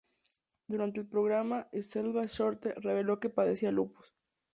[0.67, 4.15] Durante el programa, Scelba-Shorte reveló que padecía lupus.